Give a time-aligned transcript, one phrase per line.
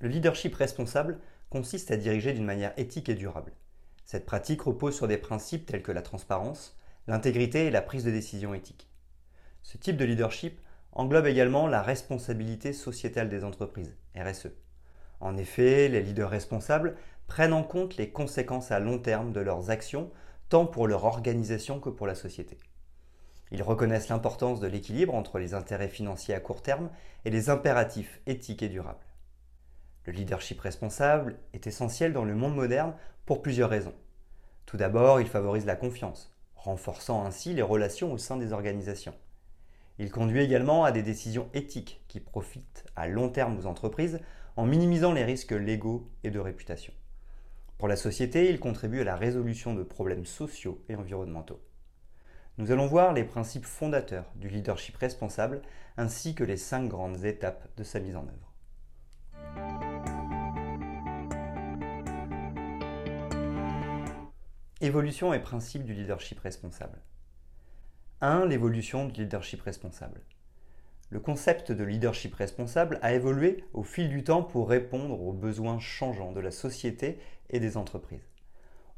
[0.00, 1.18] Le leadership responsable
[1.50, 3.52] consiste à diriger d'une manière éthique et durable.
[4.06, 8.10] Cette pratique repose sur des principes tels que la transparence, l'intégrité et la prise de
[8.10, 8.88] décision éthique.
[9.62, 10.58] Ce type de leadership
[10.92, 14.48] englobe également la responsabilité sociétale des entreprises, RSE.
[15.20, 19.68] En effet, les leaders responsables prennent en compte les conséquences à long terme de leurs
[19.68, 20.10] actions,
[20.48, 22.58] tant pour leur organisation que pour la société.
[23.52, 26.88] Ils reconnaissent l'importance de l'équilibre entre les intérêts financiers à court terme
[27.26, 29.04] et les impératifs éthiques et durables.
[30.06, 32.94] Le leadership responsable est essentiel dans le monde moderne
[33.26, 33.94] pour plusieurs raisons.
[34.66, 39.14] Tout d'abord, il favorise la confiance, renforçant ainsi les relations au sein des organisations.
[39.98, 44.20] Il conduit également à des décisions éthiques qui profitent à long terme aux entreprises
[44.56, 46.94] en minimisant les risques légaux et de réputation.
[47.76, 51.60] Pour la société, il contribue à la résolution de problèmes sociaux et environnementaux.
[52.58, 55.62] Nous allons voir les principes fondateurs du leadership responsable
[55.96, 58.49] ainsi que les cinq grandes étapes de sa mise en œuvre.
[64.82, 67.02] Évolution et principe du leadership responsable.
[68.22, 68.46] 1.
[68.46, 70.22] L'évolution du leadership responsable.
[71.10, 75.78] Le concept de leadership responsable a évolué au fil du temps pour répondre aux besoins
[75.78, 77.18] changeants de la société
[77.50, 78.26] et des entreprises.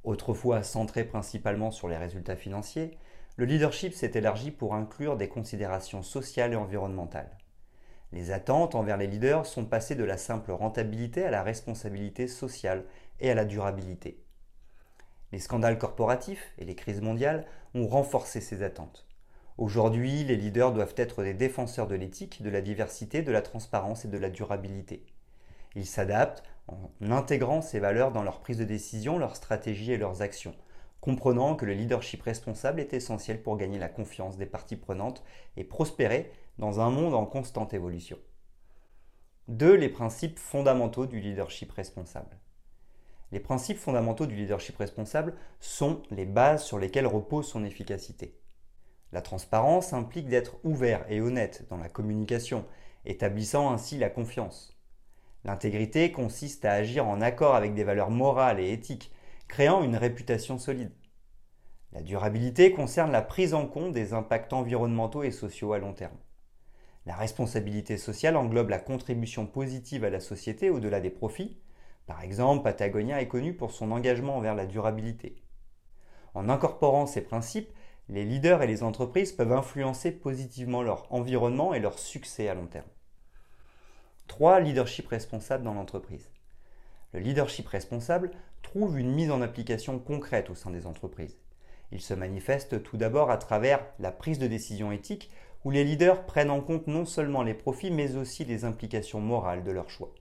[0.04, 2.96] Autrefois centré principalement sur les résultats financiers,
[3.34, 7.36] le leadership s'est élargi pour inclure des considérations sociales et environnementales.
[8.12, 12.84] Les attentes envers les leaders sont passées de la simple rentabilité à la responsabilité sociale
[13.18, 14.21] et à la durabilité.
[15.32, 19.06] Les scandales corporatifs et les crises mondiales ont renforcé ces attentes.
[19.58, 24.04] Aujourd'hui, les leaders doivent être des défenseurs de l'éthique, de la diversité, de la transparence
[24.04, 25.04] et de la durabilité.
[25.74, 30.22] Ils s'adaptent en intégrant ces valeurs dans leur prise de décision, leur stratégie et leurs
[30.22, 30.54] actions,
[31.00, 35.24] comprenant que le leadership responsable est essentiel pour gagner la confiance des parties prenantes
[35.56, 38.18] et prospérer dans un monde en constante évolution.
[39.48, 39.74] 2.
[39.74, 42.38] Les principes fondamentaux du leadership responsable.
[43.32, 48.38] Les principes fondamentaux du leadership responsable sont les bases sur lesquelles repose son efficacité.
[49.10, 52.66] La transparence implique d'être ouvert et honnête dans la communication,
[53.06, 54.78] établissant ainsi la confiance.
[55.44, 59.10] L'intégrité consiste à agir en accord avec des valeurs morales et éthiques,
[59.48, 60.92] créant une réputation solide.
[61.92, 66.16] La durabilité concerne la prise en compte des impacts environnementaux et sociaux à long terme.
[67.06, 71.58] La responsabilité sociale englobe la contribution positive à la société au-delà des profits,
[72.06, 75.42] par exemple, Patagonia est connu pour son engagement envers la durabilité.
[76.34, 77.72] En incorporant ces principes,
[78.08, 82.66] les leaders et les entreprises peuvent influencer positivement leur environnement et leur succès à long
[82.66, 82.88] terme.
[84.26, 84.60] 3.
[84.60, 86.30] Leadership responsable dans l'entreprise.
[87.12, 88.30] Le leadership responsable
[88.62, 91.36] trouve une mise en application concrète au sein des entreprises.
[91.92, 95.30] Il se manifeste tout d'abord à travers la prise de décision éthique
[95.64, 99.62] où les leaders prennent en compte non seulement les profits mais aussi les implications morales
[99.62, 100.12] de leur choix.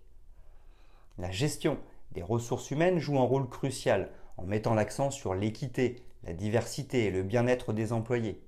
[1.18, 1.78] La gestion
[2.14, 7.12] des ressources humaines joue un rôle crucial en mettant l'accent sur l'équité, la diversité et
[7.12, 8.42] le bien-être des employés.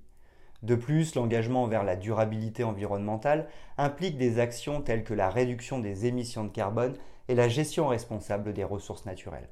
[0.62, 6.06] De plus, l'engagement vers la durabilité environnementale implique des actions telles que la réduction des
[6.06, 6.96] émissions de carbone
[7.28, 9.50] et la gestion responsable des ressources naturelles.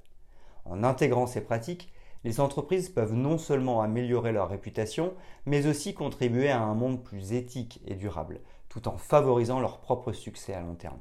[0.65, 1.93] En intégrant ces pratiques,
[2.25, 5.13] les entreprises peuvent non seulement améliorer leur réputation,
[5.45, 10.13] mais aussi contribuer à un monde plus éthique et durable, tout en favorisant leur propre
[10.13, 11.01] succès à long terme.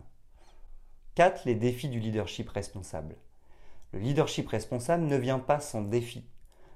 [1.16, 1.44] 4.
[1.44, 3.18] Les défis du leadership responsable.
[3.92, 6.26] Le leadership responsable ne vient pas sans défi.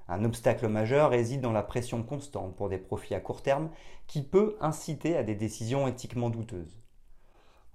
[0.08, 3.70] Un obstacle majeur réside dans la pression constante pour des profits à court terme
[4.06, 6.78] qui peut inciter à des décisions éthiquement douteuses.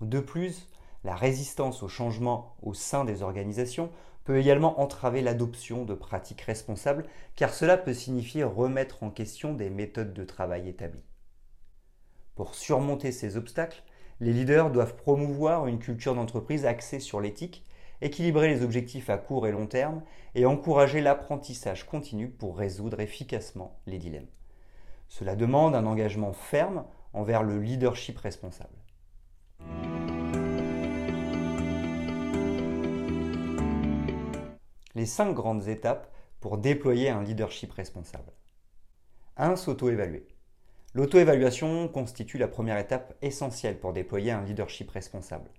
[0.02, 0.70] De plus,
[1.04, 3.90] la résistance au changement au sein des organisations
[4.24, 9.72] peut également entraver l'adoption de pratiques responsables car cela peut signifier remettre en question des
[9.72, 11.02] méthodes de travail établies.
[12.36, 13.84] Pour surmonter ces obstacles,
[14.22, 17.66] les leaders doivent promouvoir une culture d'entreprise axée sur l'éthique,
[18.02, 20.04] équilibrer les objectifs à court et long terme
[20.36, 24.30] et encourager l'apprentissage continu pour résoudre efficacement les dilemmes.
[25.08, 28.70] Cela demande un engagement ferme envers le leadership responsable.
[34.94, 38.32] Les cinq grandes étapes pour déployer un leadership responsable.
[39.38, 39.56] 1.
[39.56, 40.28] S'auto-évaluer.
[40.94, 45.50] L'auto-évaluation constitue la première étape essentielle pour déployer un leadership responsable.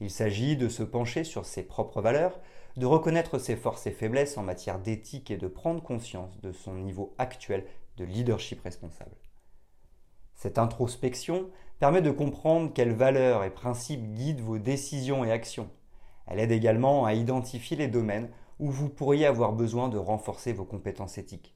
[0.00, 2.38] Il s'agit de se pencher sur ses propres valeurs,
[2.76, 6.74] de reconnaître ses forces et faiblesses en matière d'éthique et de prendre conscience de son
[6.74, 7.64] niveau actuel
[7.96, 9.16] de leadership responsable.
[10.34, 15.70] Cette introspection permet de comprendre quelles valeurs et principes guident vos décisions et actions.
[16.26, 18.28] Elle aide également à identifier les domaines
[18.58, 21.55] où vous pourriez avoir besoin de renforcer vos compétences éthiques.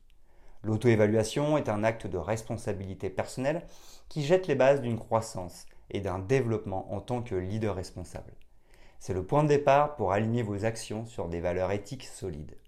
[0.62, 3.66] L'auto-évaluation est un acte de responsabilité personnelle
[4.08, 8.34] qui jette les bases d'une croissance et d'un développement en tant que leader responsable.
[8.98, 12.58] C'est le point de départ pour aligner vos actions sur des valeurs éthiques solides.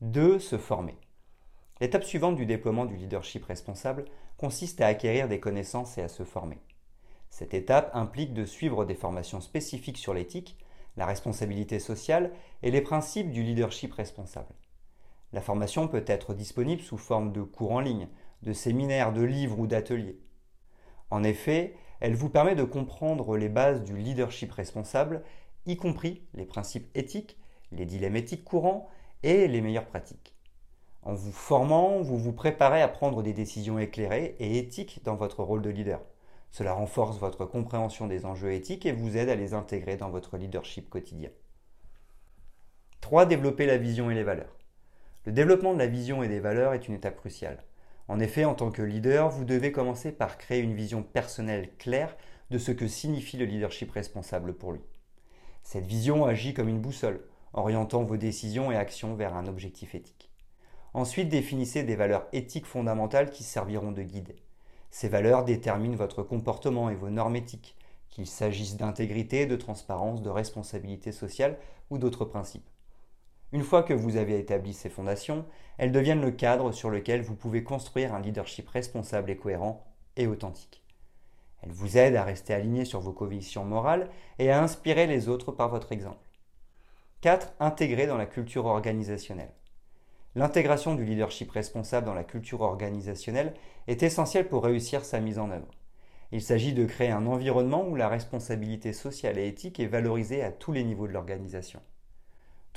[0.00, 0.38] 2.
[0.38, 0.96] Se former.
[1.80, 4.06] L'étape suivante du déploiement du leadership responsable
[4.38, 6.58] consiste à acquérir des connaissances et à se former.
[7.28, 10.56] Cette étape implique de suivre des formations spécifiques sur l'éthique,
[10.96, 12.32] la responsabilité sociale
[12.62, 14.54] et les principes du leadership responsable.
[15.32, 18.08] La formation peut être disponible sous forme de cours en ligne,
[18.42, 20.20] de séminaires, de livres ou d'ateliers.
[21.10, 25.22] En effet, elle vous permet de comprendre les bases du leadership responsable,
[25.66, 27.38] y compris les principes éthiques,
[27.72, 28.88] les dilemmes éthiques courants
[29.22, 30.34] et les meilleures pratiques.
[31.02, 35.42] En vous formant, vous vous préparez à prendre des décisions éclairées et éthiques dans votre
[35.42, 36.00] rôle de leader.
[36.50, 40.36] Cela renforce votre compréhension des enjeux éthiques et vous aide à les intégrer dans votre
[40.36, 41.30] leadership quotidien.
[43.02, 43.26] 3.
[43.26, 44.55] Développer la vision et les valeurs.
[45.26, 47.64] Le développement de la vision et des valeurs est une étape cruciale.
[48.06, 52.16] En effet, en tant que leader, vous devez commencer par créer une vision personnelle claire
[52.50, 54.82] de ce que signifie le leadership responsable pour lui.
[55.64, 57.24] Cette vision agit comme une boussole,
[57.54, 60.30] orientant vos décisions et actions vers un objectif éthique.
[60.94, 64.36] Ensuite, définissez des valeurs éthiques fondamentales qui serviront de guide.
[64.92, 67.76] Ces valeurs déterminent votre comportement et vos normes éthiques,
[68.10, 71.58] qu'il s'agisse d'intégrité, de transparence, de responsabilité sociale
[71.90, 72.70] ou d'autres principes.
[73.52, 75.44] Une fois que vous avez établi ces fondations,
[75.78, 80.26] elles deviennent le cadre sur lequel vous pouvez construire un leadership responsable et cohérent et
[80.26, 80.82] authentique.
[81.62, 85.52] Elles vous aident à rester aligné sur vos convictions morales et à inspirer les autres
[85.52, 86.26] par votre exemple.
[87.20, 87.54] 4.
[87.60, 89.52] Intégrer dans la culture organisationnelle.
[90.34, 93.54] L'intégration du leadership responsable dans la culture organisationnelle
[93.86, 95.70] est essentielle pour réussir sa mise en œuvre.
[96.32, 100.52] Il s'agit de créer un environnement où la responsabilité sociale et éthique est valorisée à
[100.52, 101.80] tous les niveaux de l'organisation.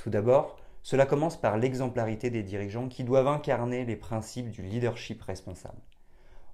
[0.00, 5.20] Tout d'abord, cela commence par l'exemplarité des dirigeants qui doivent incarner les principes du leadership
[5.20, 5.82] responsable.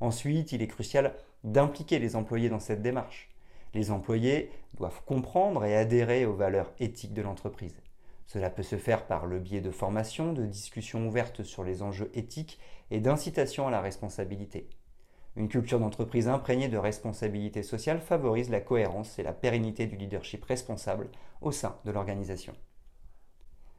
[0.01, 1.15] Ensuite, il est crucial
[1.45, 3.31] d'impliquer les employés dans cette démarche.
[3.73, 7.81] Les employés doivent comprendre et adhérer aux valeurs éthiques de l'entreprise.
[8.27, 12.11] Cela peut se faire par le biais de formations, de discussions ouvertes sur les enjeux
[12.15, 12.59] éthiques
[12.91, 14.69] et d'incitation à la responsabilité.
[15.37, 20.45] Une culture d'entreprise imprégnée de responsabilité sociale favorise la cohérence et la pérennité du leadership
[20.45, 21.11] responsable
[21.41, 22.53] au sein de l'organisation.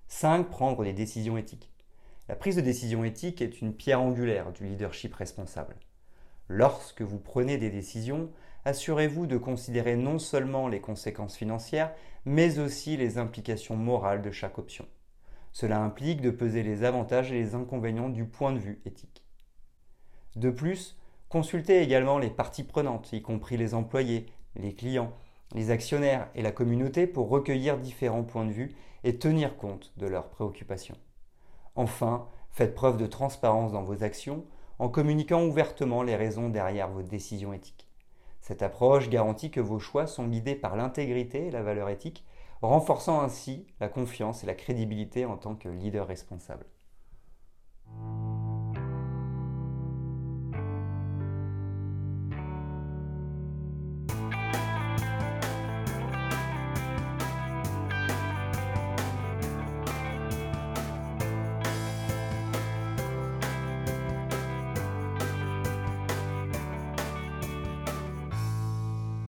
[0.09, 0.49] 5.
[0.49, 1.69] Prendre des décisions éthiques.
[2.29, 5.75] La prise de décision éthique est une pierre angulaire du leadership responsable.
[6.47, 8.31] Lorsque vous prenez des décisions,
[8.63, 11.93] assurez-vous de considérer non seulement les conséquences financières,
[12.25, 14.85] mais aussi les implications morales de chaque option.
[15.51, 19.23] Cela implique de peser les avantages et les inconvénients du point de vue éthique.
[20.35, 20.97] De plus,
[21.29, 24.25] consultez également les parties prenantes, y compris les employés,
[24.55, 25.11] les clients,
[25.53, 28.75] les actionnaires et la communauté pour recueillir différents points de vue
[29.07, 30.97] et tenir compte de leurs préoccupations.
[31.75, 34.43] Enfin, faites preuve de transparence dans vos actions
[34.79, 37.87] en communiquant ouvertement les raisons derrière vos décisions éthiques.
[38.41, 42.25] Cette approche garantit que vos choix sont guidés par l'intégrité et la valeur éthique,
[42.61, 46.65] renforçant ainsi la confiance et la crédibilité en tant que leader responsable.